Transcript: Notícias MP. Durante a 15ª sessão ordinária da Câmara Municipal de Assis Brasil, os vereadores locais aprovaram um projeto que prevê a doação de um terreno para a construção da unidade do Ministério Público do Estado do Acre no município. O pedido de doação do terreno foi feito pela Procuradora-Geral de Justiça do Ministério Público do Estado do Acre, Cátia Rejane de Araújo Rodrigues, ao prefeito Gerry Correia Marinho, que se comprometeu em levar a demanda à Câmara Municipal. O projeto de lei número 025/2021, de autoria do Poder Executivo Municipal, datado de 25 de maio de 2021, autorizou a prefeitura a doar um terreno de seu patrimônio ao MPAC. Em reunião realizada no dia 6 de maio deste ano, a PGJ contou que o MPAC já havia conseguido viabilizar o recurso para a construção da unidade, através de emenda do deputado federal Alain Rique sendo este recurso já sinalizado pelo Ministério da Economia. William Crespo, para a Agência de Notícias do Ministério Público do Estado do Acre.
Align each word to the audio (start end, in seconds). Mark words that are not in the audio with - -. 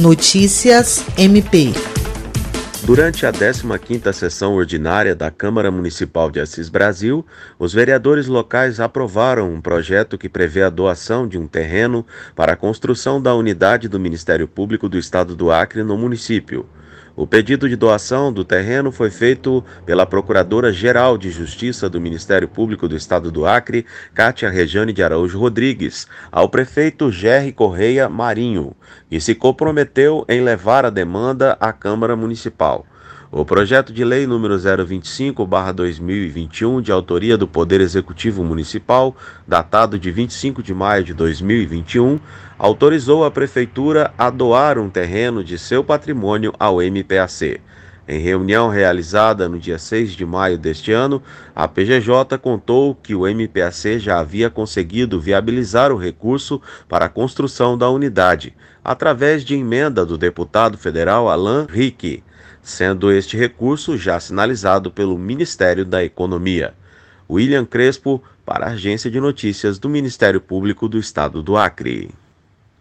Notícias 0.00 1.04
MP. 1.18 1.72
Durante 2.84 3.26
a 3.26 3.32
15ª 3.32 4.12
sessão 4.12 4.54
ordinária 4.54 5.12
da 5.12 5.28
Câmara 5.28 5.72
Municipal 5.72 6.30
de 6.30 6.38
Assis 6.38 6.68
Brasil, 6.68 7.26
os 7.58 7.72
vereadores 7.72 8.28
locais 8.28 8.78
aprovaram 8.78 9.52
um 9.52 9.60
projeto 9.60 10.16
que 10.16 10.28
prevê 10.28 10.62
a 10.62 10.70
doação 10.70 11.26
de 11.26 11.36
um 11.36 11.48
terreno 11.48 12.06
para 12.36 12.52
a 12.52 12.56
construção 12.56 13.20
da 13.20 13.34
unidade 13.34 13.88
do 13.88 13.98
Ministério 13.98 14.46
Público 14.46 14.88
do 14.88 14.96
Estado 14.96 15.34
do 15.34 15.50
Acre 15.50 15.82
no 15.82 15.98
município. 15.98 16.64
O 17.18 17.26
pedido 17.26 17.68
de 17.68 17.74
doação 17.74 18.32
do 18.32 18.44
terreno 18.44 18.92
foi 18.92 19.10
feito 19.10 19.64
pela 19.84 20.06
Procuradora-Geral 20.06 21.18
de 21.18 21.32
Justiça 21.32 21.90
do 21.90 22.00
Ministério 22.00 22.46
Público 22.46 22.86
do 22.86 22.94
Estado 22.94 23.32
do 23.32 23.44
Acre, 23.44 23.84
Cátia 24.14 24.48
Rejane 24.48 24.92
de 24.92 25.02
Araújo 25.02 25.36
Rodrigues, 25.36 26.06
ao 26.30 26.48
prefeito 26.48 27.10
Gerry 27.10 27.50
Correia 27.50 28.08
Marinho, 28.08 28.72
que 29.10 29.20
se 29.20 29.34
comprometeu 29.34 30.24
em 30.28 30.40
levar 30.42 30.84
a 30.84 30.90
demanda 30.90 31.56
à 31.58 31.72
Câmara 31.72 32.14
Municipal. 32.14 32.86
O 33.30 33.44
projeto 33.44 33.92
de 33.92 34.02
lei 34.04 34.26
número 34.26 34.56
025/2021, 34.56 36.80
de 36.80 36.90
autoria 36.90 37.36
do 37.36 37.46
Poder 37.46 37.78
Executivo 37.80 38.42
Municipal, 38.42 39.14
datado 39.46 39.98
de 39.98 40.10
25 40.10 40.62
de 40.62 40.72
maio 40.72 41.04
de 41.04 41.12
2021, 41.12 42.18
autorizou 42.58 43.24
a 43.24 43.30
prefeitura 43.30 44.14
a 44.16 44.30
doar 44.30 44.78
um 44.78 44.88
terreno 44.88 45.44
de 45.44 45.58
seu 45.58 45.84
patrimônio 45.84 46.54
ao 46.58 46.80
MPAC. 46.80 47.60
Em 48.08 48.18
reunião 48.18 48.70
realizada 48.70 49.50
no 49.50 49.58
dia 49.58 49.78
6 49.78 50.12
de 50.12 50.24
maio 50.24 50.56
deste 50.56 50.90
ano, 50.90 51.22
a 51.54 51.68
PGJ 51.68 52.38
contou 52.40 52.94
que 52.94 53.14
o 53.14 53.26
MPAC 53.28 53.98
já 53.98 54.18
havia 54.18 54.48
conseguido 54.48 55.20
viabilizar 55.20 55.92
o 55.92 55.98
recurso 55.98 56.60
para 56.88 57.04
a 57.04 57.08
construção 57.10 57.76
da 57.76 57.90
unidade, 57.90 58.54
através 58.82 59.44
de 59.44 59.54
emenda 59.54 60.06
do 60.06 60.16
deputado 60.16 60.78
federal 60.78 61.28
Alain 61.28 61.66
Rique 61.68 62.24
sendo 62.68 63.10
este 63.10 63.36
recurso 63.36 63.96
já 63.96 64.20
sinalizado 64.20 64.90
pelo 64.90 65.16
Ministério 65.16 65.84
da 65.84 66.04
Economia. 66.04 66.74
William 67.28 67.64
Crespo, 67.64 68.22
para 68.44 68.66
a 68.66 68.70
Agência 68.70 69.10
de 69.10 69.20
Notícias 69.20 69.78
do 69.78 69.88
Ministério 69.88 70.40
Público 70.40 70.88
do 70.88 70.98
Estado 70.98 71.42
do 71.42 71.56
Acre. 71.56 72.10